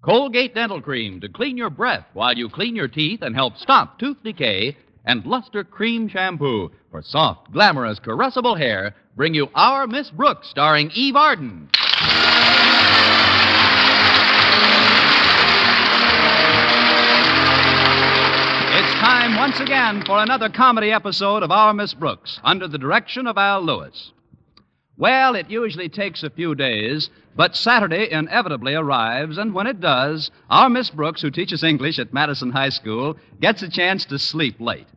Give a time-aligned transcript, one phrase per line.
[0.00, 3.98] Colgate Dental Cream to clean your breath while you clean your teeth and help stop
[3.98, 4.76] tooth decay.
[5.04, 10.92] And Luster Cream Shampoo for soft, glamorous, caressable hair bring you Our Miss Brooks, starring
[10.94, 11.68] Eve Arden.
[18.70, 23.26] It's time once again for another comedy episode of Our Miss Brooks under the direction
[23.26, 24.12] of Al Lewis.
[24.98, 30.32] Well, it usually takes a few days, but Saturday inevitably arrives, and when it does,
[30.50, 34.60] our Miss Brooks, who teaches English at Madison High School, gets a chance to sleep
[34.60, 34.88] late.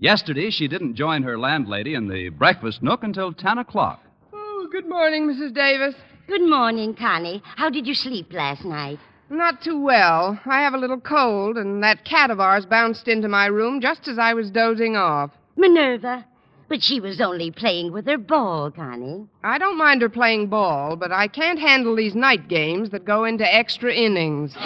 [0.00, 4.02] Yesterday, she didn't join her landlady in the breakfast nook until 10 o'clock.
[4.32, 5.54] Oh, good morning, Mrs.
[5.54, 5.94] Davis.
[6.26, 7.40] Good morning, Connie.
[7.44, 8.98] How did you sleep last night?
[9.30, 10.36] Not too well.
[10.46, 14.08] I have a little cold, and that cat of ours bounced into my room just
[14.08, 15.30] as I was dozing off.
[15.56, 16.24] Minerva.
[16.68, 19.26] But she was only playing with her ball, Connie.
[19.42, 23.24] I don't mind her playing ball, but I can't handle these night games that go
[23.24, 24.54] into extra innings.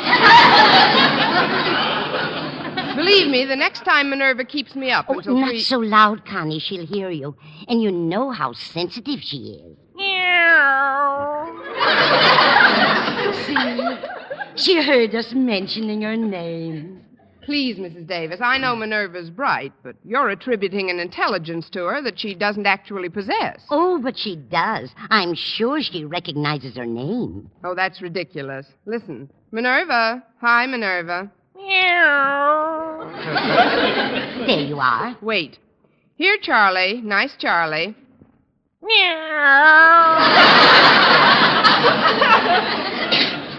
[2.96, 5.60] Believe me, the next time Minerva keeps me up Oh, until not three.
[5.60, 6.58] so loud, Connie.
[6.58, 7.36] She'll hear you.
[7.68, 9.76] And you know how sensitive she is.
[13.46, 13.96] See?
[14.56, 17.00] She heard us mentioning her name.
[17.48, 18.06] Please, Mrs.
[18.06, 22.66] Davis, I know Minerva's bright, but you're attributing an intelligence to her that she doesn't
[22.66, 23.64] actually possess.
[23.70, 24.90] Oh, but she does.
[25.08, 27.50] I'm sure she recognizes her name.
[27.64, 28.66] Oh, that's ridiculous.
[28.84, 30.22] Listen, Minerva.
[30.42, 31.32] Hi, Minerva.
[31.56, 33.10] Meow.
[34.46, 35.16] There you are.
[35.22, 35.58] Wait.
[36.16, 37.00] Here, Charlie.
[37.00, 37.96] Nice Charlie.
[38.82, 40.18] Meow.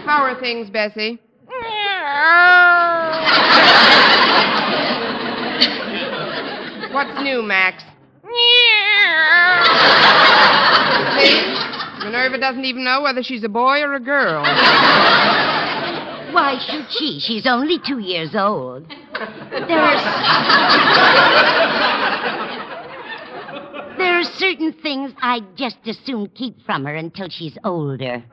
[0.06, 1.18] How are things, Bessie?
[6.92, 7.84] What's new, Max?
[11.18, 11.60] See?
[12.04, 14.42] Minerva doesn't even know whether she's a boy or a girl.
[16.32, 17.20] Why should she?
[17.20, 18.88] She's only two years old.
[18.88, 19.96] There are.
[23.98, 28.24] there are certain things I'd just as soon keep from her until she's older.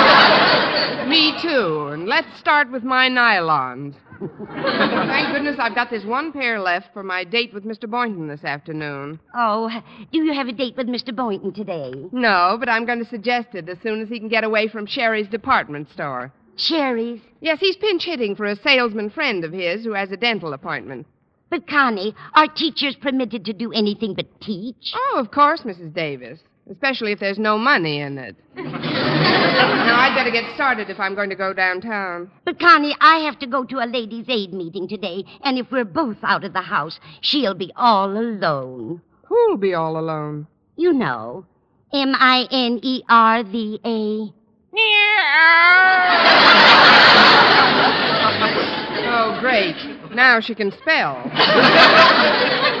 [1.08, 1.88] Me too.
[1.92, 3.94] And let's start with my nylons.
[4.20, 7.88] Thank goodness I've got this one pair left for my date with Mr.
[7.88, 9.18] Boynton this afternoon.
[9.34, 9.70] Oh,
[10.12, 11.14] do you have a date with Mr.
[11.14, 11.92] Boynton today?
[12.12, 14.86] No, but I'm going to suggest it as soon as he can get away from
[14.86, 16.32] Sherry's department store.
[16.56, 17.20] Sherry's?
[17.40, 21.06] Yes, he's pinch hitting for a salesman friend of his who has a dental appointment.
[21.48, 24.92] But, Connie, are teachers permitted to do anything but teach?
[24.94, 25.92] Oh, of course, Mrs.
[25.92, 26.38] Davis.
[26.70, 28.36] Especially if there's no money in it.
[28.54, 32.30] now, I'd better get started if I'm going to go downtown.
[32.44, 35.84] But, Connie, I have to go to a ladies' aid meeting today, and if we're
[35.84, 39.02] both out of the house, she'll be all alone.
[39.26, 40.46] Who'll be all alone?
[40.76, 41.44] You know,
[41.92, 44.32] M I N E R V A.
[49.12, 49.74] Oh, great.
[50.14, 51.20] Now she can spell.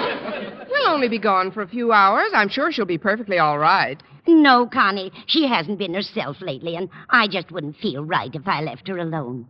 [0.80, 2.30] we'll only be gone for a few hours.
[2.34, 4.02] I'm sure she'll be perfectly all right.
[4.26, 8.60] No, Connie, she hasn't been herself lately, and I just wouldn't feel right if I
[8.60, 9.46] left her alone.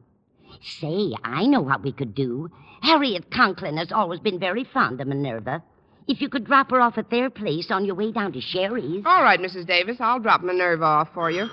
[0.80, 2.50] Say, I know what we could do.
[2.82, 5.62] Harriet Conklin has always been very fond of Minerva.
[6.08, 9.04] If you could drop her off at their place on your way down to Sherry's.
[9.06, 9.66] All right, Mrs.
[9.66, 9.98] Davis.
[10.00, 11.46] I'll drop Minerva off for you.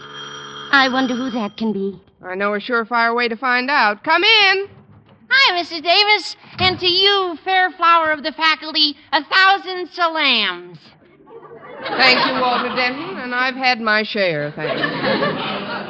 [0.71, 2.01] I wonder who that can be.
[2.25, 4.03] I know a surefire way to find out.
[4.03, 4.67] Come in.
[5.29, 5.83] Hi, Mrs.
[5.83, 10.79] Davis, and to you, fair flower of the faculty, a thousand salams.
[11.81, 14.81] Thank you, Walter Denton, and I've had my share, thanks.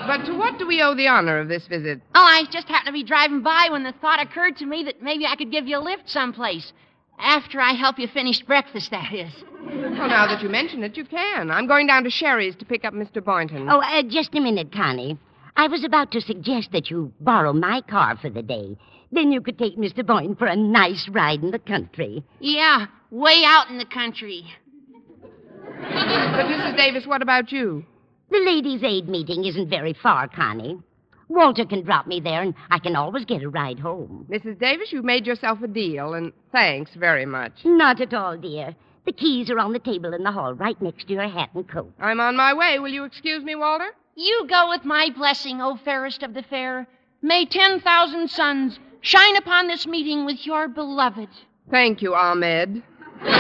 [0.08, 2.02] But to what do we owe the honor of this visit?
[2.16, 5.02] Oh, I just happened to be driving by when the thought occurred to me that
[5.02, 6.74] maybe I could give you a lift someplace.
[7.20, 9.32] After I help you finish breakfast, that is.
[9.66, 11.50] Well, now that you mention it, you can.
[11.50, 13.24] I'm going down to Sherry's to pick up Mr.
[13.24, 13.68] Boynton.
[13.70, 15.18] Oh, uh, just a minute, Connie.
[15.58, 18.78] I was about to suggest that you borrow my car for the day.
[19.12, 20.06] Then you could take Mr.
[20.06, 22.24] Boynton for a nice ride in the country.
[22.40, 24.46] Yeah, way out in the country.
[25.82, 26.78] But, Mrs.
[26.78, 27.84] Davis, what about you?
[28.30, 30.80] The ladies' aid meeting isn't very far, Connie.
[31.28, 34.28] Walter can drop me there, and I can always get a ride home.
[34.30, 34.60] Mrs.
[34.60, 37.54] Davis, you've made yourself a deal, and thanks very much.
[37.66, 38.76] Not at all, dear.
[39.06, 41.68] The keys are on the table in the hall, right next to your hat and
[41.68, 41.94] coat.
[42.00, 42.78] I'm on my way.
[42.78, 43.90] Will you excuse me, Walter?
[44.20, 46.88] You go with my blessing, O fairest of the fair.
[47.22, 51.30] May 10,000 suns shine upon this meeting with your beloved.
[51.70, 52.82] Thank you, Ahmed.
[53.22, 53.32] on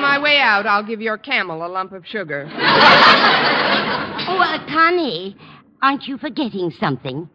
[0.00, 2.48] my way out, I'll give your camel a lump of sugar.
[4.28, 5.36] Oh, uh, Connie,
[5.82, 7.28] aren't you forgetting something?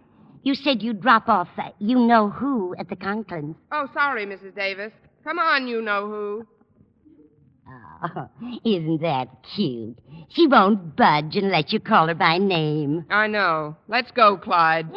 [0.43, 3.55] You said you'd drop off uh, you know who at the Conklins.
[3.71, 4.55] Oh, sorry, Mrs.
[4.55, 4.91] Davis.
[5.23, 6.47] Come on, you know who.
[8.03, 8.29] Oh,
[8.65, 9.97] isn't that cute?
[10.29, 13.05] She won't budge unless you call her by name.
[13.09, 13.75] I know.
[13.87, 14.87] Let's go, Clyde.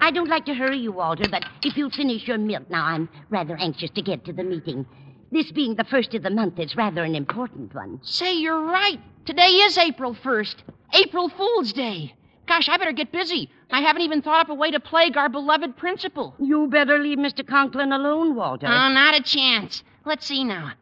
[0.00, 3.08] I don't like to hurry you, Walter, but if you'll finish your milk now, I'm
[3.30, 4.86] rather anxious to get to the meeting.
[5.32, 8.00] This being the first of the month, it's rather an important one.
[8.02, 9.00] Say, you're right.
[9.24, 10.56] Today is April 1st.
[10.92, 12.14] April Fool's Day.
[12.46, 13.50] Gosh, I better get busy.
[13.70, 16.34] I haven't even thought up a way to plague our beloved principal.
[16.38, 17.46] You better leave Mr.
[17.46, 18.66] Conklin alone, Walter.
[18.66, 19.82] Oh, not a chance.
[20.04, 20.72] Let's see now.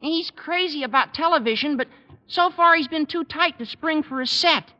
[0.00, 1.88] He's crazy about television, but
[2.26, 4.72] so far he's been too tight to spring for a set.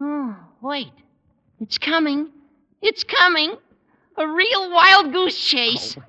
[0.00, 0.92] Oh, wait.
[1.60, 2.28] It's coming.
[2.82, 3.54] It's coming.
[4.18, 5.96] A real wild goose chase.
[5.98, 6.02] Oh,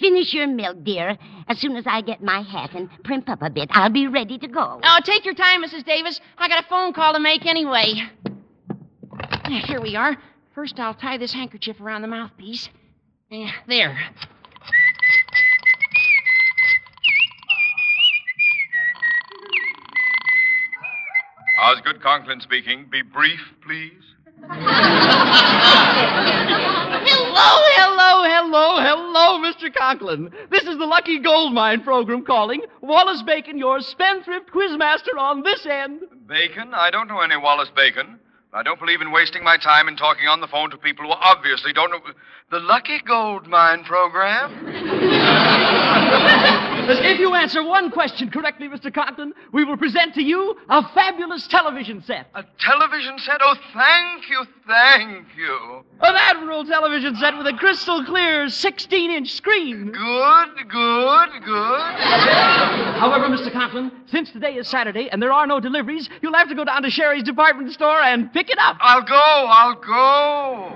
[0.00, 1.16] finish your milk, dear.
[1.48, 4.36] As soon as I get my hat and primp up a bit, I'll be ready
[4.38, 4.80] to go.
[4.82, 5.84] Oh, take your time, Mrs.
[5.84, 6.20] Davis.
[6.38, 8.02] I got a phone call to make anyway.
[9.48, 10.16] Here we are.
[10.54, 12.68] First, I'll tie this handkerchief around the mouthpiece.
[13.30, 13.96] Yeah, there.
[21.60, 22.86] Osgood Conklin speaking.
[22.90, 23.92] Be brief, please.
[24.42, 24.58] Hello,
[27.76, 29.74] hello, hello, hello, Mr.
[29.74, 30.30] Conklin.
[30.50, 32.62] This is the Lucky Gold Mine program calling.
[32.82, 36.02] Wallace Bacon, your spendthrift quizmaster on this end.
[36.26, 36.74] Bacon?
[36.74, 38.18] I don't know any Wallace Bacon.
[38.52, 41.12] I don't believe in wasting my time in talking on the phone to people who
[41.12, 42.00] obviously don't know.
[42.50, 44.52] The Lucky Gold Mine program?
[46.88, 48.94] If you answer one question correctly, Mr.
[48.94, 52.28] Conklin, we will present to you a fabulous television set.
[52.34, 53.38] A television set?
[53.42, 55.84] Oh, thank you, thank you.
[56.00, 59.86] An Admiral television set with a crystal clear 16 inch screen.
[59.86, 61.80] Good, good, good.
[63.00, 63.52] However, Mr.
[63.52, 66.82] Conklin, since today is Saturday and there are no deliveries, you'll have to go down
[66.82, 68.76] to Sherry's department store and pick it up.
[68.80, 70.70] I'll go, I'll go.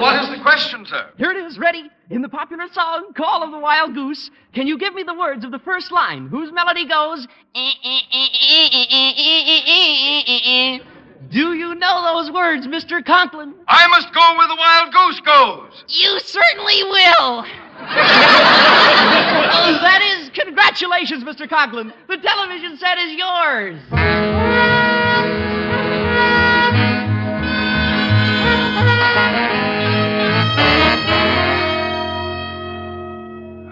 [0.00, 1.10] what is the question, sir?
[1.18, 1.88] Here it is, ready.
[2.08, 5.44] In the popular song, Call of the Wild Goose, can you give me the words
[5.44, 7.26] of the first line, whose melody goes,
[11.32, 13.04] Do you know those words, Mr.
[13.04, 13.54] Conklin?
[13.66, 15.84] I must go where the wild goose goes.
[15.88, 17.44] You certainly will.
[19.58, 21.48] Oh, that is, congratulations, Mr.
[21.48, 21.92] Conklin.
[22.08, 23.80] The television set is yours.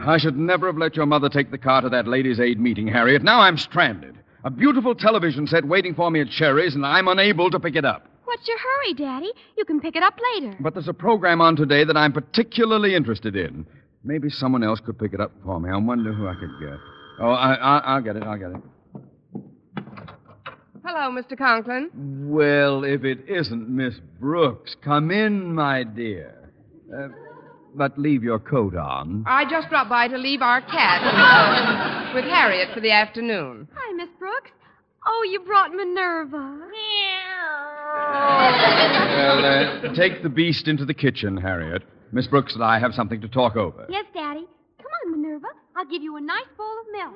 [0.06, 2.86] I should never have let your mother take the car to that ladies' aid meeting,
[2.86, 3.22] Harriet.
[3.22, 4.16] Now I'm stranded.
[4.44, 7.84] A beautiful television set waiting for me at Sherry's, and I'm unable to pick it
[7.84, 8.06] up.
[8.24, 9.32] What's your hurry, Daddy?
[9.56, 10.56] You can pick it up later.
[10.60, 13.66] But there's a program on today that I'm particularly interested in.
[14.02, 15.70] Maybe someone else could pick it up for me.
[15.70, 16.78] I wonder who I could get.
[17.20, 18.22] Oh, I, I, I'll get it.
[18.22, 18.62] I'll get it.
[20.84, 21.38] Hello, Mr.
[21.38, 21.90] Conklin.
[22.28, 26.50] Well, if it isn't Miss Brooks, come in, my dear.
[26.94, 27.08] Uh,
[27.76, 29.24] but leave your coat on.
[29.26, 33.68] I just dropped by to leave our cat with Harriet for the afternoon.
[33.74, 34.50] Hi, Miss Brooks.
[35.06, 36.60] Oh, you brought Minerva.
[39.16, 41.82] Well, uh, take the beast into the kitchen, Harriet.
[42.12, 43.86] Miss Brooks and I have something to talk over.
[43.88, 44.46] Yes, Daddy.
[44.78, 45.48] Come on, Minerva.
[45.76, 47.14] I'll give you a nice bowl of milk.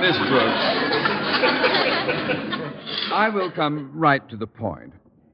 [0.00, 0.62] Miss Brooks.
[3.12, 4.92] I will come right to the point.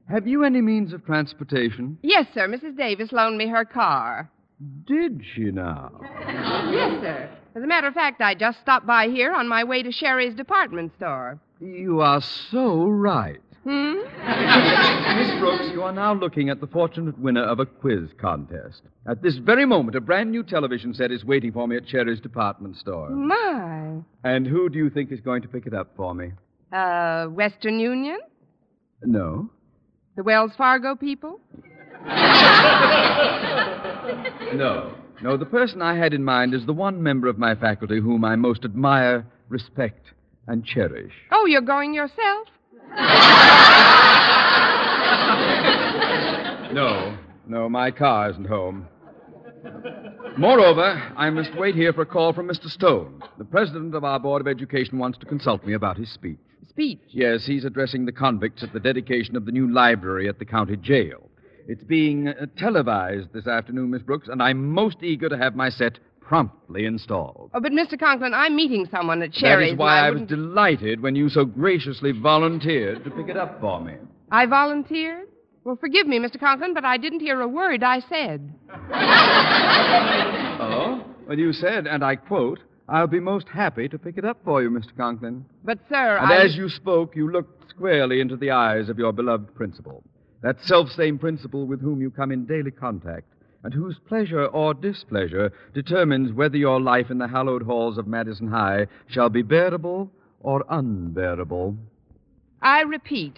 [0.09, 1.97] Have you any means of transportation?
[2.01, 2.47] Yes, sir.
[2.47, 2.75] Mrs.
[2.75, 4.29] Davis loaned me her car.
[4.87, 5.91] Did she now?
[6.27, 7.29] Yes, sir.
[7.55, 10.33] As a matter of fact, I just stopped by here on my way to Sherry's
[10.35, 11.39] department store.
[11.59, 13.39] You are so right.
[13.63, 13.93] Hmm?
[15.17, 18.81] Miss Brooks, you are now looking at the fortunate winner of a quiz contest.
[19.07, 22.19] At this very moment, a brand new television set is waiting for me at Sherry's
[22.19, 23.09] department store.
[23.09, 23.97] My.
[24.23, 26.31] And who do you think is going to pick it up for me?
[26.71, 28.19] Uh, Western Union?
[29.03, 29.49] No.
[30.19, 31.39] The Wells Fargo people?
[34.53, 34.93] No.
[35.23, 38.25] No, the person I had in mind is the one member of my faculty whom
[38.25, 40.07] I most admire, respect,
[40.45, 41.13] and cherish.
[41.31, 42.49] Oh, you're going yourself?
[46.73, 48.89] No, no, my car isn't home.
[50.37, 52.67] Moreover, I must wait here for a call from Mr.
[52.67, 53.23] Stone.
[53.37, 56.39] The president of our Board of Education wants to consult me about his speech.
[56.69, 56.99] Speech.
[57.09, 60.77] Yes, he's addressing the convicts at the dedication of the new library at the county
[60.77, 61.29] jail.
[61.67, 65.69] It's being uh, televised this afternoon, Miss Brooks, and I'm most eager to have my
[65.69, 67.49] set promptly installed.
[67.53, 67.99] Oh, but Mr.
[67.99, 69.67] Conklin, I'm meeting someone at That Sherry's.
[69.67, 73.59] is and why I, was delighted when you so graciously volunteered to pick it up
[73.59, 73.93] for me.
[74.31, 75.27] I volunteered?
[75.63, 76.39] Well, forgive me, Mr.
[76.39, 78.53] Conklin, but I didn't hear a word I said.
[80.61, 81.03] Oh?
[81.27, 84.63] Well, you said, and I quote, I'll be most happy to pick it up for
[84.63, 84.95] you, Mr.
[84.97, 85.45] Conklin.
[85.63, 86.43] But, sir, And I.
[86.43, 90.03] as you spoke, you looked squarely into the eyes of your beloved principal.
[90.41, 93.27] That self-same principal with whom you come in daily contact,
[93.63, 98.47] and whose pleasure or displeasure determines whether your life in the hallowed halls of Madison
[98.47, 101.75] High shall be bearable or unbearable.
[102.61, 103.37] I repeat,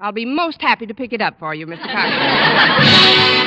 [0.00, 1.82] I'll be most happy to pick it up for you, Mr.
[1.86, 3.40] Conklin.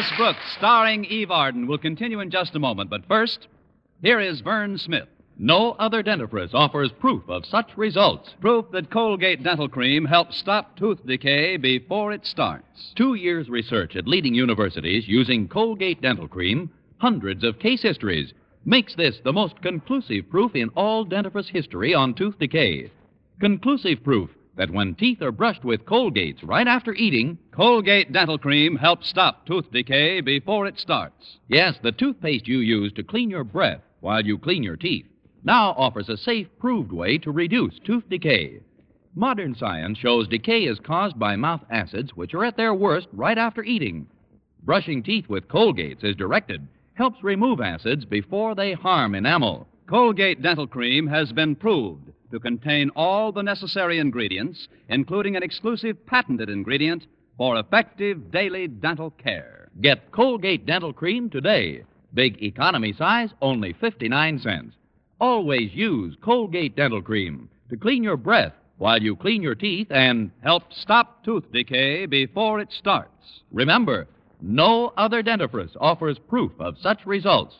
[0.00, 2.88] Miss Brooks, starring Eve Arden, will continue in just a moment.
[2.88, 3.48] But first,
[4.00, 5.08] here is Verne Smith.
[5.36, 8.34] No other dentifrice offers proof of such results.
[8.40, 12.94] Proof that Colgate Dental Cream helps stop tooth decay before it starts.
[12.96, 18.32] Two years' research at leading universities using Colgate Dental Cream, hundreds of case histories,
[18.64, 22.90] makes this the most conclusive proof in all dentifrice history on tooth decay.
[23.38, 24.30] Conclusive proof
[24.60, 29.46] that when teeth are brushed with Colgates right after eating, Colgate Dental Cream helps stop
[29.46, 31.38] tooth decay before it starts.
[31.48, 35.06] Yes, the toothpaste you use to clean your breath while you clean your teeth
[35.42, 38.60] now offers a safe, proved way to reduce tooth decay.
[39.14, 43.38] Modern science shows decay is caused by mouth acids, which are at their worst right
[43.38, 44.06] after eating.
[44.62, 49.66] Brushing teeth with Colgates as directed helps remove acids before they harm enamel.
[49.86, 56.04] Colgate Dental Cream has been proved to contain all the necessary ingredients, including an exclusive
[56.06, 57.06] patented ingredient
[57.36, 59.68] for effective daily dental care.
[59.80, 61.84] Get Colgate Dental Cream today.
[62.12, 64.74] Big economy size, only 59 cents.
[65.20, 70.30] Always use Colgate Dental Cream to clean your breath while you clean your teeth and
[70.42, 73.42] help stop tooth decay before it starts.
[73.52, 74.06] Remember,
[74.40, 77.54] no other dentifrice offers proof of such results.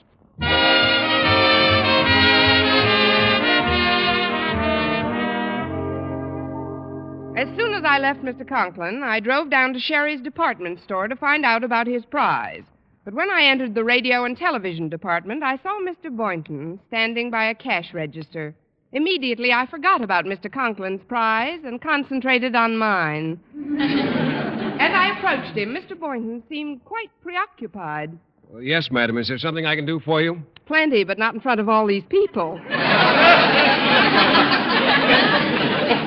[7.36, 8.46] As soon as I left Mr.
[8.46, 12.64] Conklin, I drove down to Sherry's department store to find out about his prize.
[13.04, 16.14] But when I entered the radio and television department, I saw Mr.
[16.14, 18.54] Boynton standing by a cash register.
[18.92, 20.52] Immediately, I forgot about Mr.
[20.52, 23.38] Conklin's prize and concentrated on mine.
[24.80, 25.98] As I approached him, Mr.
[25.98, 28.18] Boynton seemed quite preoccupied.
[28.48, 29.18] Well, yes, madam.
[29.18, 30.42] Is there something I can do for you?
[30.66, 32.60] Plenty, but not in front of all these people.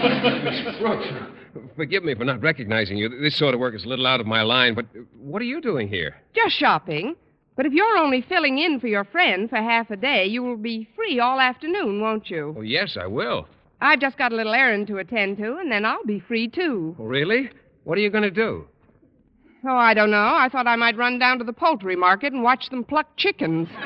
[0.04, 1.08] Miss Brooks,
[1.76, 3.10] forgive me for not recognizing you.
[3.10, 4.86] This sort of work is a little out of my line, but
[5.18, 6.16] what are you doing here?
[6.36, 7.16] Just shopping.
[7.56, 10.58] But if you're only filling in for your friend for half a day, you will
[10.58, 12.56] be free all afternoon, won't you?
[12.58, 13.48] Oh, yes, I will.
[13.80, 16.96] I've just got a little errand to attend to, and then I'll be free, too.
[17.00, 17.50] Oh, really?
[17.84, 18.66] What are you going to do?
[19.66, 20.34] Oh, I don't know.
[20.36, 23.68] I thought I might run down to the poultry market and watch them pluck chickens.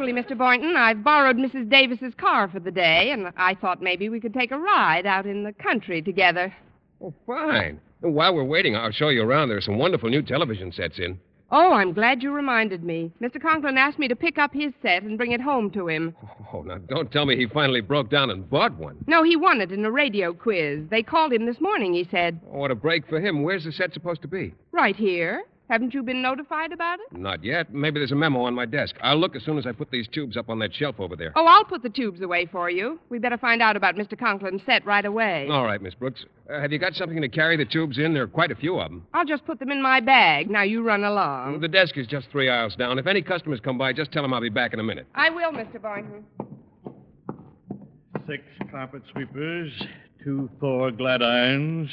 [0.00, 0.38] Actually, Mr.
[0.38, 1.68] Boynton, I've borrowed Mrs.
[1.68, 5.26] Davis's car for the day, and I thought maybe we could take a ride out
[5.26, 6.56] in the country together.
[7.02, 7.78] Oh, fine.
[8.00, 9.50] While we're waiting, I'll show you around.
[9.50, 11.20] There are some wonderful new television sets in.
[11.50, 13.12] Oh, I'm glad you reminded me.
[13.20, 13.42] Mr.
[13.42, 16.16] Conklin asked me to pick up his set and bring it home to him.
[16.50, 19.04] Oh, now don't tell me he finally broke down and bought one.
[19.06, 20.80] No, he won it in a radio quiz.
[20.88, 22.40] They called him this morning, he said.
[22.50, 23.42] Oh, what a break for him.
[23.42, 24.54] Where's the set supposed to be?
[24.72, 25.42] Right here.
[25.70, 27.16] Haven't you been notified about it?
[27.16, 27.72] Not yet.
[27.72, 28.96] Maybe there's a memo on my desk.
[29.02, 31.32] I'll look as soon as I put these tubes up on that shelf over there.
[31.36, 32.98] Oh, I'll put the tubes away for you.
[33.08, 34.18] We better find out about Mr.
[34.18, 35.46] Conklin's set right away.
[35.48, 36.24] All right, Miss Brooks.
[36.52, 38.14] Uh, have you got something to carry the tubes in?
[38.14, 39.06] There are quite a few of them.
[39.14, 40.50] I'll just put them in my bag.
[40.50, 41.60] Now you run along.
[41.60, 42.98] The desk is just three aisles down.
[42.98, 45.06] If any customers come by, just tell them I'll be back in a minute.
[45.14, 45.80] I will, Mr.
[45.80, 46.24] Boynton.
[48.26, 49.70] Six carpet sweepers,
[50.24, 51.90] two Thor Gladirons,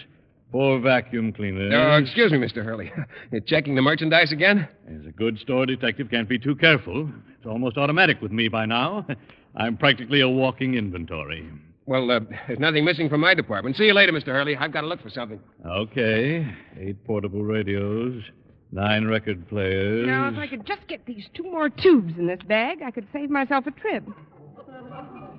[0.58, 1.72] four vacuum cleaners.
[1.72, 2.66] Uh, excuse me, Mr.
[2.66, 2.92] Hurley.
[3.32, 4.68] You're checking the merchandise again?
[4.88, 7.12] As a good store detective can't be too careful.
[7.38, 9.06] It's almost automatic with me by now.
[9.56, 11.48] I'm practically a walking inventory.
[11.86, 13.76] Well, uh, there's nothing missing from my department.
[13.76, 14.28] See you later, Mr.
[14.28, 14.58] Hurley.
[14.58, 15.40] I've got to look for something.
[15.64, 16.52] Okay.
[16.76, 18.24] Eight portable radios,
[18.72, 20.08] nine record players.
[20.08, 23.06] Now, if I could just get these two more tubes in this bag, I could
[23.14, 24.04] save myself a trip.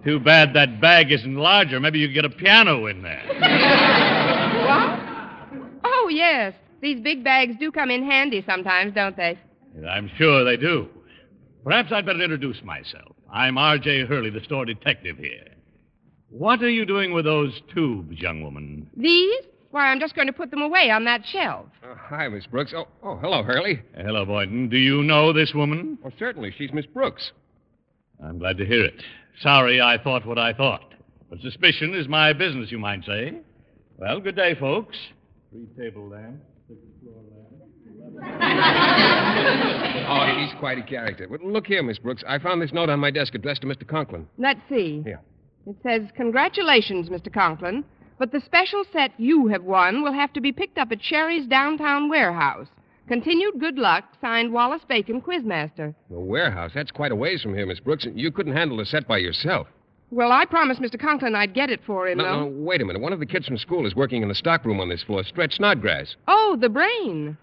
[0.04, 1.80] Too bad that bag isn't larger.
[1.80, 3.24] Maybe you could get a piano in there.
[6.08, 6.14] What?
[6.14, 6.54] Oh, yes.
[6.80, 9.38] These big bags do come in handy sometimes, don't they?
[9.86, 10.88] I'm sure they do.
[11.64, 13.14] Perhaps I'd better introduce myself.
[13.30, 14.06] I'm R.J.
[14.06, 15.44] Hurley, the store detective here.
[16.30, 18.88] What are you doing with those tubes, young woman?
[18.96, 19.44] These?
[19.70, 21.66] Why, I'm just going to put them away on that shelf.
[21.84, 22.72] Uh, hi, Miss Brooks.
[22.74, 23.82] Oh, oh, hello, Hurley.
[23.94, 24.70] Hello, Boynton.
[24.70, 25.98] Do you know this woman?
[26.04, 26.54] Oh, certainly.
[26.56, 27.32] She's Miss Brooks.
[28.24, 29.02] I'm glad to hear it.
[29.42, 30.94] Sorry I thought what I thought.
[31.28, 33.40] But suspicion is my business, you might say.
[33.98, 34.96] Well, good day, folks.
[35.50, 37.54] Three table lamps, six floor lamps.
[40.08, 41.26] Oh, he's quite a character.
[41.30, 42.22] But look here, Miss Brooks.
[42.26, 43.86] I found this note on my desk addressed to Mr.
[43.86, 44.26] Conklin.
[44.36, 45.02] Let's see.
[45.04, 45.20] Here.
[45.66, 47.32] It says, Congratulations, Mr.
[47.32, 47.84] Conklin,
[48.18, 51.46] but the special set you have won will have to be picked up at Sherry's
[51.46, 52.68] downtown warehouse.
[53.06, 55.94] Continued good luck, signed Wallace Bacon, Quizmaster.
[56.10, 56.72] The warehouse.
[56.74, 58.06] That's quite a ways from here, Miss Brooks.
[58.14, 59.66] You couldn't handle the set by yourself.
[60.10, 60.98] Well, I promised Mr.
[60.98, 62.40] Conklin I'd get it for him, No, though.
[62.40, 63.02] no, wait a minute.
[63.02, 65.56] One of the kids from school is working in the stockroom on this floor, Stretch
[65.56, 66.16] Snodgrass.
[66.26, 67.36] Oh, the brain.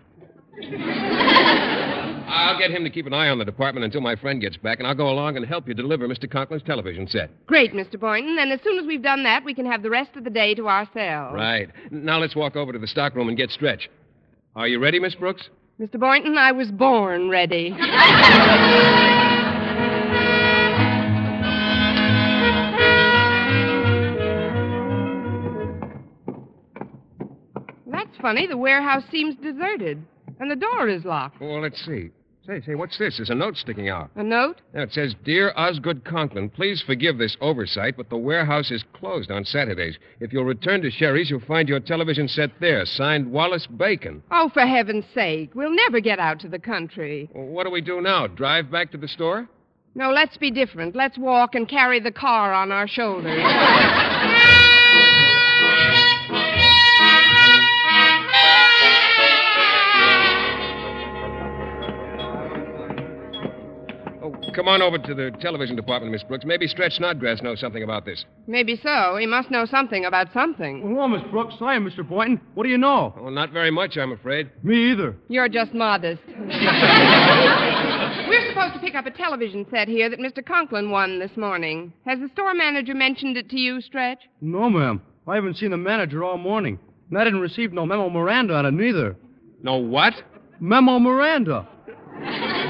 [2.28, 4.80] I'll get him to keep an eye on the department until my friend gets back,
[4.80, 6.30] and I'll go along and help you deliver Mr.
[6.32, 7.30] Conklin's television set.
[7.46, 8.00] Great, Mr.
[8.00, 8.38] Boynton.
[8.40, 10.56] And as soon as we've done that, we can have the rest of the day
[10.56, 11.36] to ourselves.
[11.36, 11.70] Right.
[11.92, 13.90] Now let's walk over to the stockroom and get Stretch.
[14.56, 15.50] Are you ready, Miss Brooks?
[15.80, 16.00] Mr.
[16.00, 17.76] Boynton, I was born ready.
[28.22, 28.48] Funny.
[28.48, 30.04] The warehouse seems deserted,
[30.40, 31.40] and the door is locked.
[31.42, 32.12] Well, let's see.
[32.46, 33.18] Say, say, what's this?
[33.18, 34.12] There's a note sticking out.
[34.16, 34.62] A note?
[34.72, 39.32] Now, it says, Dear Osgood Conklin, please forgive this oversight, but the warehouse is closed
[39.32, 39.98] on Saturdays.
[40.20, 42.86] If you'll return to Sherry's, you'll find your television set there.
[42.86, 44.22] Signed, Wallace Bacon.
[44.30, 45.56] Oh, for heaven's sake.
[45.56, 47.32] We'll never get out to the country.
[47.34, 48.28] Well, what do we do now?
[48.28, 49.50] Drive back to the store?
[49.96, 50.96] No, let's be different.
[50.96, 53.42] Let's walk and carry the car on our shoulders.
[64.56, 66.46] come on over to the television department, Miss Brooks.
[66.46, 68.24] Maybe Stretch Snodgrass knows something about this.
[68.48, 69.18] Maybe so.
[69.20, 70.96] He must know something about something.
[70.96, 72.08] Well, Miss Brooks, I am Mr.
[72.08, 72.40] Boynton.
[72.54, 73.14] What do you know?
[73.20, 74.50] Well, not very much, I'm afraid.
[74.64, 75.18] Me either.
[75.28, 76.22] You're just modest.
[78.28, 80.44] We're supposed to pick up a television set here that Mr.
[80.46, 81.92] Conklin won this morning.
[82.06, 84.20] Has the store manager mentioned it to you, Stretch?
[84.42, 85.02] No, ma'am.
[85.28, 86.80] I haven't seen the manager all morning.
[87.10, 89.16] And I didn't receive no memo Miranda on it neither.
[89.62, 90.14] No what?
[90.60, 91.68] Memo Miranda.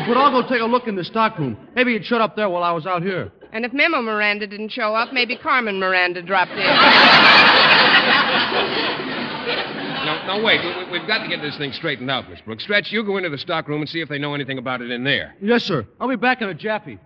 [0.07, 1.57] But I'll go take a look in the stockroom.
[1.75, 3.31] Maybe it shut up there while I was out here.
[3.51, 6.57] And if Memo Miranda didn't show up, maybe Carmen Miranda dropped in.
[10.05, 10.61] No, no, wait.
[10.63, 12.63] We, we, we've got to get this thing straightened out, Miss Brooks.
[12.63, 15.03] Stretch, you go into the stockroom and see if they know anything about it in
[15.03, 15.35] there.
[15.41, 15.87] Yes, sir.
[15.99, 16.99] I'll be back in a jappy.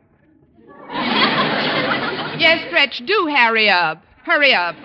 [2.39, 4.03] yes, Stretch, do hurry up.
[4.25, 4.75] Hurry up.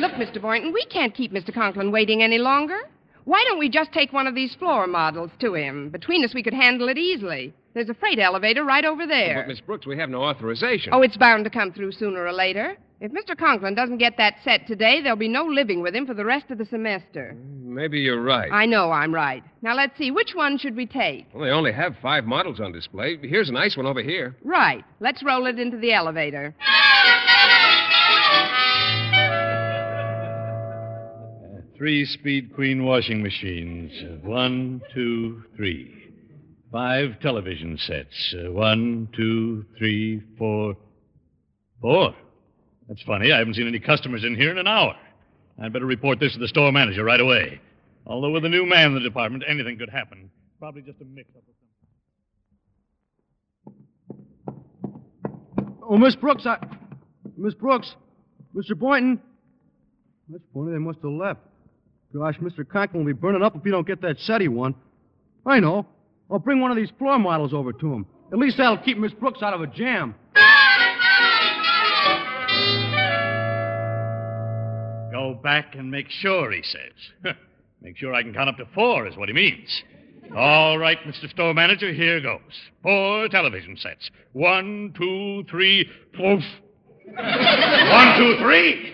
[0.00, 0.42] Look, Mr.
[0.42, 1.54] Boynton, we can't keep Mr.
[1.54, 2.78] Conklin waiting any longer.
[3.26, 5.90] Why don't we just take one of these floor models to him?
[5.90, 7.52] Between us, we could handle it easily.
[7.74, 9.42] There's a freight elevator right over there.
[9.42, 10.92] But, Miss Brooks, we have no authorization.
[10.94, 12.76] Oh, it's bound to come through sooner or later.
[13.00, 13.36] If Mr.
[13.36, 16.52] Conklin doesn't get that set today, there'll be no living with him for the rest
[16.52, 17.34] of the semester.
[17.36, 18.50] Mm, maybe you're right.
[18.50, 19.42] I know I'm right.
[19.60, 20.12] Now, let's see.
[20.12, 21.26] Which one should we take?
[21.34, 23.18] Well, they only have five models on display.
[23.20, 24.36] Here's a nice one over here.
[24.44, 24.84] Right.
[25.00, 26.54] Let's roll it into the elevator.
[31.78, 33.92] Three speed queen washing machines.
[34.24, 35.92] One, two, three.
[36.72, 38.34] Five television sets.
[38.48, 40.76] One, two, three, four.
[41.82, 42.14] Four.
[42.88, 43.30] That's funny.
[43.32, 44.94] I haven't seen any customers in here in an hour.
[45.62, 47.60] I'd better report this to the store manager right away.
[48.06, 50.30] Although with a new man in the department, anything could happen.
[50.58, 51.56] Probably just a mix up with
[55.88, 56.58] Oh, Miss Brooks, I.
[57.36, 57.94] Miss Brooks.
[58.54, 58.76] Mr.
[58.76, 59.20] Boynton.
[60.28, 60.72] That's funny.
[60.72, 61.40] They must have left.
[62.16, 62.66] Gosh, Mr.
[62.66, 64.74] Conklin will be burning up if he don't get that set one.
[65.44, 65.86] I know.
[66.30, 68.06] I'll bring one of these floor models over to him.
[68.32, 70.14] At least that'll keep Miss Brooks out of a jam.
[75.12, 77.34] Go back and make sure, he says.
[77.82, 79.82] make sure I can count up to four, is what he means.
[80.34, 81.28] All right, Mr.
[81.30, 82.40] Store Manager, here goes.
[82.82, 84.10] Four television sets.
[84.32, 86.42] One, two, three, poof.
[87.14, 88.92] One, two, three.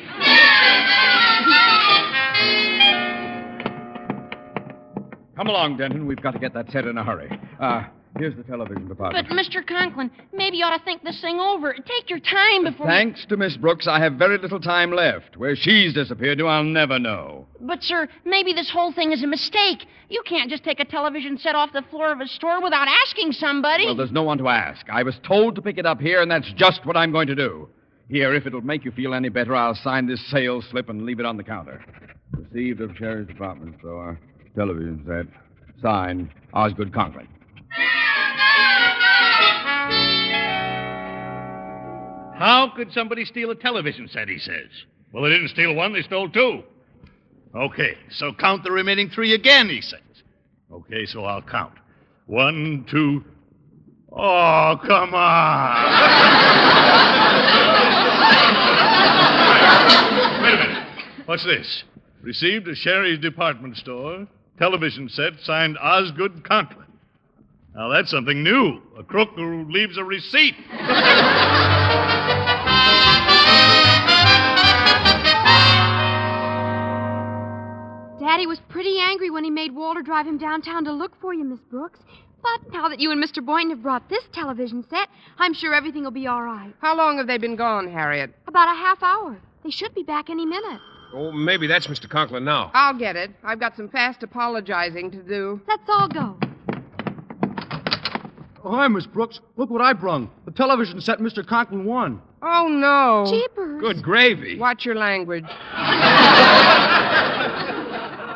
[5.43, 6.07] Come along, Denton.
[6.07, 7.29] We've got to get that set in a hurry.
[7.59, 7.83] Uh,
[8.17, 9.27] here's the television department.
[9.29, 9.37] But.
[9.37, 9.67] Mr.
[9.67, 11.73] Conklin, maybe you ought to think this thing over.
[11.73, 12.87] Take your time before.
[12.87, 15.37] Thanks to Miss Brooks, I have very little time left.
[15.37, 17.49] Where she's disappeared to, I'll never know.
[17.61, 19.85] But, sir, maybe this whole thing is a mistake.
[20.09, 23.33] You can't just take a television set off the floor of a store without asking
[23.33, 23.87] somebody.
[23.87, 24.89] Well, there's no one to ask.
[24.93, 27.35] I was told to pick it up here, and that's just what I'm going to
[27.35, 27.69] do.
[28.09, 31.19] Here, if it'll make you feel any better, I'll sign this sales slip and leave
[31.19, 31.85] it on the counter.
[32.31, 34.21] Received of Sherry's department store.
[34.55, 35.27] Television set.
[35.83, 37.27] Signed, Osgood Conklin.
[42.37, 44.69] How could somebody steal a television set, he says?
[45.13, 46.63] Well, they didn't steal one, they stole two.
[47.55, 50.01] Okay, so count the remaining three again, he says.
[50.73, 51.75] Okay, so I'll count.
[52.27, 53.25] One, two.
[54.11, 55.85] Oh, come on.
[60.43, 60.87] Wait a minute.
[61.27, 61.85] What's this?
[62.23, 64.27] Received at Sherry's department store.
[64.63, 66.87] Television set signed Osgood Conklin.
[67.75, 68.81] Now, that's something new.
[68.97, 70.55] A crook who leaves a receipt.
[78.21, 81.43] Daddy was pretty angry when he made Walter drive him downtown to look for you,
[81.43, 81.99] Miss Brooks.
[82.41, 83.45] But now that you and Mr.
[83.45, 86.73] Boynton have brought this television set, I'm sure everything will be all right.
[86.79, 88.33] How long have they been gone, Harriet?
[88.47, 89.41] About a half hour.
[89.65, 90.81] They should be back any minute.
[91.15, 92.09] Oh, maybe that's Mr.
[92.09, 92.71] Conklin now.
[92.75, 93.31] I'll get it.
[93.45, 95.61] I've got some fast apologizing to do.
[95.69, 96.37] Let's all go.
[98.65, 99.41] Oh, hi, Miss Brooks.
[99.57, 100.31] Look what I brung.
[100.45, 101.47] The television set Mr.
[101.47, 102.23] Conklin won.
[102.43, 103.31] Oh, no.
[103.31, 103.81] Jeepers.
[103.81, 104.59] Good gravy.
[104.59, 105.45] Watch your language.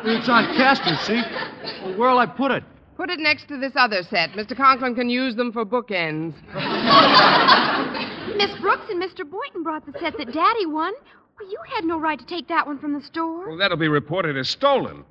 [0.09, 1.21] It's on caster, see?
[1.83, 2.63] Well, where'll I put it?
[2.95, 4.29] Put it next to this other set.
[4.31, 4.55] Mr.
[4.55, 6.33] Conklin can use them for bookends.
[8.37, 9.29] Miss Brooks and Mr.
[9.29, 10.93] Boynton brought the set that Daddy won.
[11.39, 13.47] Well, you had no right to take that one from the store.
[13.49, 15.03] Well, that'll be reported as stolen.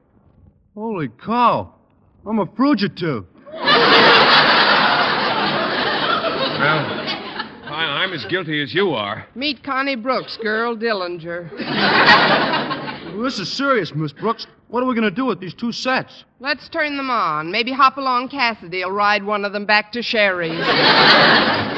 [0.75, 1.75] Holy cow.
[2.27, 3.25] I'm a fugitive.
[6.57, 6.79] Well,
[7.67, 9.27] I, I'm as guilty as you are.
[9.35, 11.51] Meet Connie Brooks, girl Dillinger.
[13.15, 14.47] Well, this is serious, Miss Brooks.
[14.69, 16.25] What are we going to do with these two sets?
[16.39, 17.51] Let's turn them on.
[17.51, 20.53] Maybe Hopalong Cassidy will ride one of them back to Sherry's.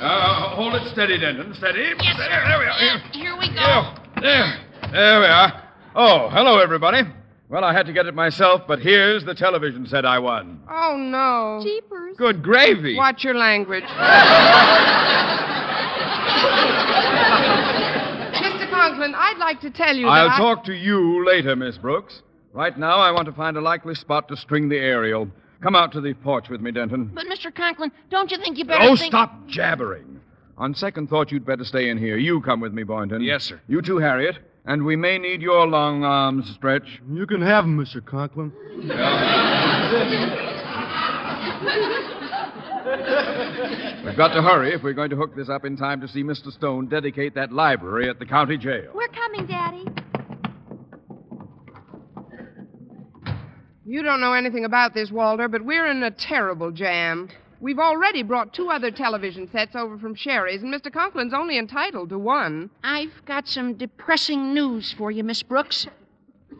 [0.00, 1.54] Uh, hold it steady, Denton.
[1.54, 1.80] Steady.
[1.80, 2.18] Yes, steady.
[2.18, 2.44] sir.
[2.48, 2.78] There we are.
[2.80, 3.54] Yeah, here we go.
[3.54, 4.90] Yeah, There.
[4.92, 5.62] There we are.
[5.96, 7.02] Oh, hello, everybody.
[7.48, 10.60] Well, I had to get it myself, but here's the television set I won.
[10.70, 11.60] Oh, no.
[11.64, 12.14] Jeepers.
[12.16, 12.96] Good gravy.
[12.96, 13.84] Watch your language.
[17.38, 18.70] Mr.
[18.70, 22.22] Conklin, I'd like to tell you that I'll I- talk to you later, Miss Brooks.
[22.52, 25.28] Right now, I want to find a likely spot to string the aerial.
[25.62, 27.10] Come out to the porch with me, Denton.
[27.14, 27.52] But, Mr.
[27.54, 29.10] Conklin, don't you think you better Oh, think...
[29.10, 30.20] stop jabbering.
[30.56, 32.16] On second thought, you'd better stay in here.
[32.16, 33.22] You come with me, Boynton.
[33.22, 33.60] Yes, sir.
[33.68, 34.36] You too, Harriet.
[34.66, 37.00] And we may need your long arms, Stretch.
[37.10, 38.04] You can have them, Mr.
[38.04, 38.52] Conklin.
[44.04, 46.22] We've got to hurry if we're going to hook this up in time to see
[46.22, 46.52] Mr.
[46.52, 48.90] Stone dedicate that library at the county jail.
[48.94, 49.84] We're coming, Daddy.
[53.88, 57.30] You don't know anything about this, Walter, but we're in a terrible jam.
[57.58, 60.92] We've already brought two other television sets over from Sherry's, and Mr.
[60.92, 62.68] Conklin's only entitled to one.
[62.84, 65.86] I've got some depressing news for you, Miss Brooks.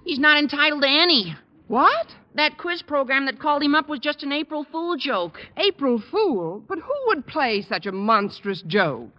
[0.07, 1.37] He's not entitled to any.
[1.67, 2.17] What?
[2.35, 5.39] That quiz program that called him up was just an April Fool joke.
[5.59, 6.65] April Fool?
[6.67, 9.11] But who would play such a monstrous joke?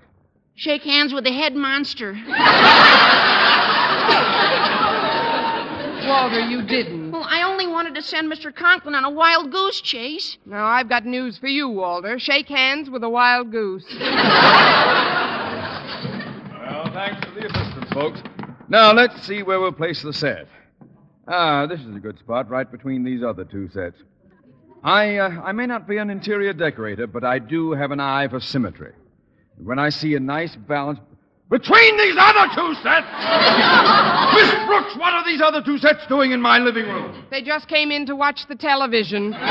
[0.55, 2.13] Shake hands with the head monster.
[6.07, 6.98] Walter, you didn't.
[7.11, 8.53] Well, I only wanted to send Mr.
[8.53, 10.37] Conklin on a wild goose chase.
[10.45, 12.19] Now, I've got news for you, Walter.
[12.19, 13.85] Shake hands with a wild goose.
[16.69, 18.21] Well, thanks for the assistance, folks.
[18.69, 20.47] Now, let's see where we'll place the set.
[21.27, 23.97] Ah, this is a good spot, right between these other two sets.
[24.83, 28.27] I, uh, I may not be an interior decorator, but I do have an eye
[28.27, 28.93] for symmetry.
[29.57, 30.99] When I see a nice balance
[31.49, 33.07] between these other two sets,
[34.35, 37.23] Miss Brooks, what are these other two sets doing in my living room?
[37.31, 39.33] They just came in to watch the television.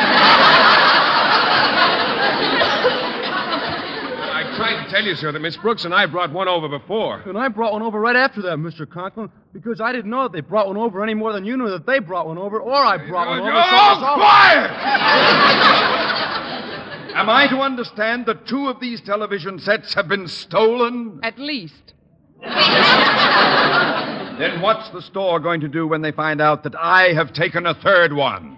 [4.31, 7.21] I tried to tell you, sir, that Miss Brooks and I brought one over before.
[7.23, 8.89] And I brought one over right after that, Mr.
[8.89, 11.69] Conklin, because I didn't know that they brought one over any more than you knew
[11.71, 13.51] that they brought one over, or I brought one over.
[13.53, 16.05] Oh, it's all- quiet!
[17.15, 21.21] Am I to understand that two of these television sets have been stolen?
[21.23, 21.95] At least.
[24.39, 27.67] Then what's the store going to do when they find out that I have taken
[27.67, 28.57] a third one?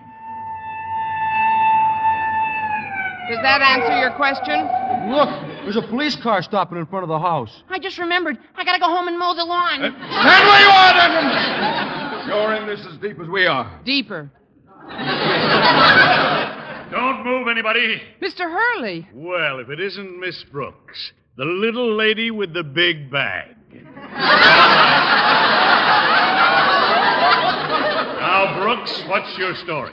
[3.30, 4.68] Does that answer your question?
[5.10, 5.30] Look,
[5.62, 7.62] there's a police car stopping in front of the house.
[7.70, 8.36] I just remembered.
[8.56, 9.82] I gotta go home and mow the lawn.
[9.82, 12.28] Uh, stand where you are, Denton!
[12.28, 13.80] You're in this as deep as we are.
[13.82, 14.30] Deeper.
[16.90, 18.02] Don't move, anybody.
[18.20, 18.50] Mr.
[18.50, 19.06] Hurley.
[19.14, 23.56] Well, if it isn't Miss Brooks, the little lady with the big bag.
[28.18, 29.92] now, Brooks, what's your story?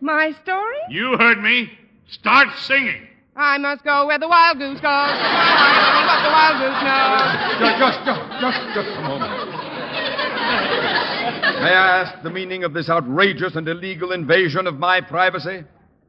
[0.00, 0.78] My story?
[0.90, 1.70] You heard me.
[2.10, 3.08] Start singing.
[3.36, 4.84] I must go where the wild goose goes.
[4.84, 7.34] I what the wild goose knows.
[7.58, 9.32] Just, just, just, just, just a moment.
[11.64, 15.64] May I ask the meaning of this outrageous and illegal invasion of my privacy?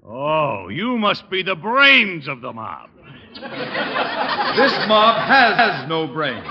[0.07, 2.89] Oh, you must be the brains of the mob.
[4.55, 6.45] This mob has, has no brains.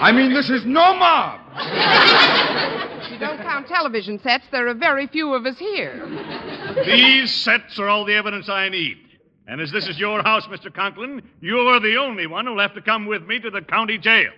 [0.00, 1.40] I mean, this is no mob.
[3.04, 6.04] If you don't count television sets, there are very few of us here.
[6.84, 8.98] These sets are all the evidence I need.
[9.46, 10.72] And as this is your house, Mr.
[10.74, 14.30] Conklin, you're the only one who'll have to come with me to the county jail.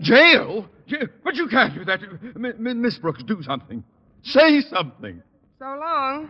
[0.00, 0.68] Jail?
[0.86, 2.00] Ja- But you can't do that.
[2.02, 3.82] M- M- Miss Brooks, do something.
[4.22, 5.22] Say something.
[5.58, 6.28] So long.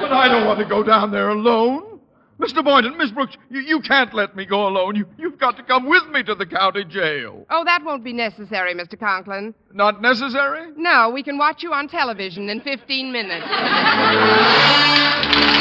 [0.00, 1.98] But I don't want to go down there alone.
[2.38, 2.64] Mr.
[2.64, 4.96] Boynton, Miss Brooks, you, you can't let me go alone.
[4.96, 7.44] You, you've got to come with me to the county jail.
[7.50, 8.98] Oh, that won't be necessary, Mr.
[8.98, 9.54] Conklin.
[9.74, 10.70] Not necessary?
[10.76, 13.44] No, we can watch you on television in 15 minutes.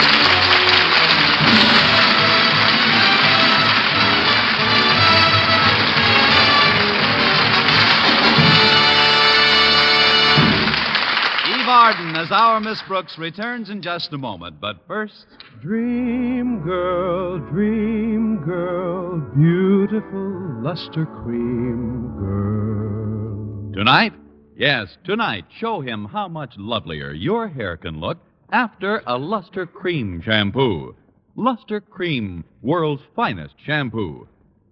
[11.50, 14.60] Eve Arden as our Miss Brooks returns in just a moment.
[14.62, 15.26] But first,
[15.62, 23.74] Dream girl, dream girl, beautiful luster cream girl.
[23.74, 24.14] tonight,
[24.56, 28.20] yes, tonight, show him how much lovelier your hair can look
[28.52, 30.96] after a Luster Cream shampoo.
[31.36, 34.28] Luster Cream, world's finest shampoo.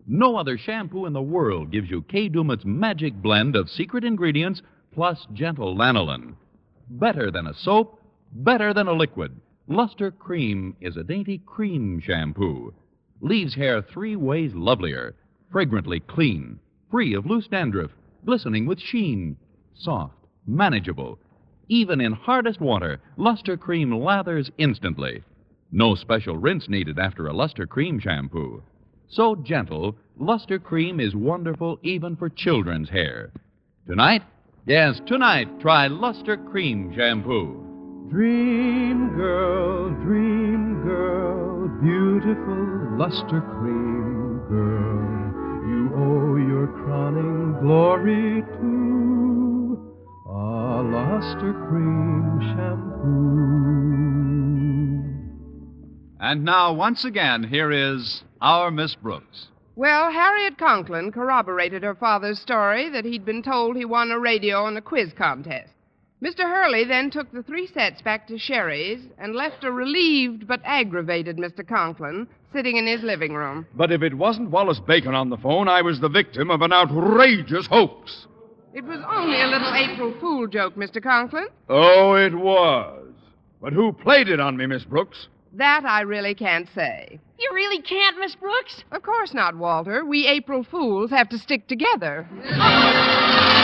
[0.07, 4.61] No other shampoo in the world gives you Kay Daumit's magic blend of secret ingredients
[4.93, 6.35] plus gentle lanolin.
[6.89, 9.35] Better than a soap, better than a liquid.
[9.67, 12.73] Luster Cream is a dainty cream shampoo.
[13.21, 15.15] Leaves hair three ways lovelier,
[15.51, 16.59] fragrantly clean,
[16.89, 17.91] free of loose dandruff,
[18.25, 19.37] glistening with sheen,
[19.75, 20.15] soft,
[20.47, 21.19] manageable.
[21.69, 25.23] Even in hardest water, Luster Cream lathers instantly.
[25.71, 28.63] No special rinse needed after a Luster Cream shampoo.
[29.09, 33.31] So gentle, Luster Cream is wonderful even for children's hair.
[33.85, 34.23] Tonight,
[34.65, 37.63] yes, tonight, try Luster Cream shampoo.
[38.09, 45.67] Dream girl, dream girl, beautiful luster cream girl.
[45.67, 48.86] You owe your crowning glory to
[50.77, 53.47] a luster cream shampoo.
[56.19, 59.47] And now, once again, here is our Miss Brooks.
[59.75, 64.67] Well, Harriet Conklin corroborated her father's story that he'd been told he won a radio
[64.67, 65.71] in a quiz contest.
[66.23, 66.41] Mr.
[66.41, 71.37] Hurley then took the three sets back to Sherry's and left a relieved but aggravated
[71.37, 71.67] Mr.
[71.67, 73.65] Conklin sitting in his living room.
[73.75, 76.71] But if it wasn't Wallace Bacon on the phone, I was the victim of an
[76.71, 78.27] outrageous hoax.
[78.77, 81.01] It was only a little April Fool joke, Mr.
[81.01, 81.47] Conklin.
[81.67, 83.07] Oh, it was.
[83.59, 85.29] But who played it on me, Miss Brooks?
[85.53, 87.19] That I really can't say.
[87.39, 88.83] You really can't, Miss Brooks?
[88.91, 90.05] Of course not, Walter.
[90.05, 92.27] We April Fools have to stick together.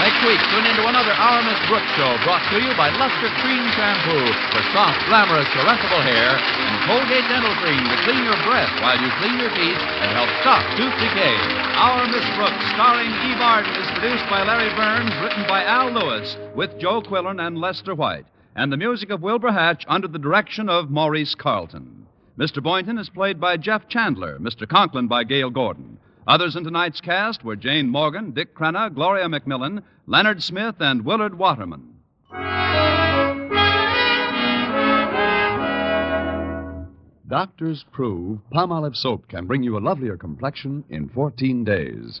[0.00, 1.12] Next week, tune into another
[1.44, 6.40] Miss Brooks show brought to you by Luster Cream Shampoo for soft, glamorous, caressable hair
[6.40, 10.32] and Colgate Dental Cream to clean your breath while you clean your teeth and help
[10.40, 11.36] stop tooth decay.
[11.76, 16.34] Our Miss Brooks, starring Eve Arden, is produced by Larry Berns, written by Al Lewis,
[16.56, 18.24] with Joe Quillen and Lester White,
[18.56, 22.06] and the music of Wilbur Hatch under the direction of Maurice Carlton.
[22.38, 22.62] Mr.
[22.62, 24.66] Boynton is played by Jeff Chandler, Mr.
[24.66, 25.98] Conklin by Gale Gordon.
[26.30, 31.36] Others in tonight's cast were Jane Morgan, Dick Crenna, Gloria McMillan, Leonard Smith, and Willard
[31.36, 31.96] Waterman.
[37.26, 42.20] Doctors prove Palmolive soap can bring you a lovelier complexion in 14 days.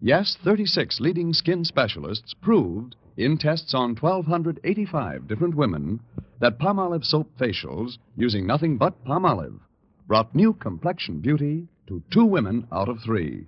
[0.00, 5.98] Yes, 36 leading skin specialists proved in tests on 1,285 different women
[6.38, 9.58] that Palmolive soap facials, using nothing but Palmolive,
[10.06, 13.46] brought new complexion beauty to two women out of three.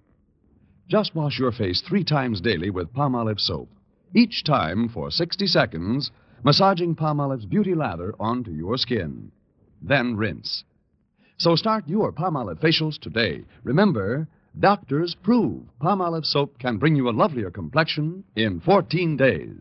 [0.89, 3.69] Just wash your face three times daily with Palmolive soap,
[4.15, 6.11] each time for 60 seconds,
[6.43, 9.31] massaging Palmolive's beauty lather onto your skin.
[9.81, 10.65] Then rinse.
[11.37, 13.45] So start your Palmolive facials today.
[13.63, 14.27] Remember,
[14.59, 19.55] doctors prove Palmolive soap can bring you a lovelier complexion in 14 days.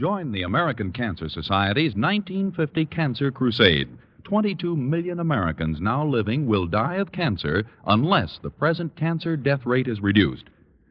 [0.00, 3.86] Join the American Cancer Society's 1950 Cancer Crusade.
[4.24, 9.86] 22 million Americans now living will die of cancer unless the present cancer death rate
[9.86, 10.44] is reduced.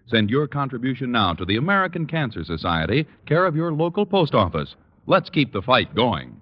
[0.06, 4.76] Send your contribution now to the American Cancer Society, care of your local post office.
[5.08, 6.40] Let's keep the fight going.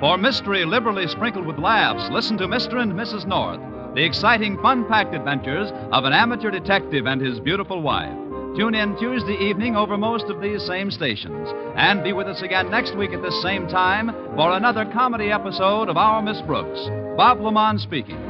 [0.00, 2.80] For mystery liberally sprinkled with laughs, listen to Mr.
[2.80, 3.26] and Mrs.
[3.26, 3.60] North,
[3.94, 8.31] the exciting, fun packed adventures of an amateur detective and his beautiful wife.
[8.56, 11.48] Tune in Tuesday evening over most of these same stations.
[11.74, 15.88] And be with us again next week at this same time for another comedy episode
[15.88, 16.78] of Our Miss Brooks.
[17.16, 18.20] Bob LeMond speaking.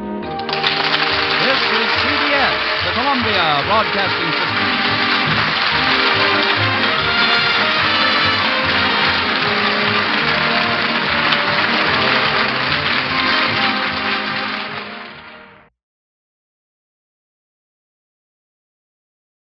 [1.43, 2.55] This is CBS,
[2.87, 4.52] the Columbia Broadcasting System.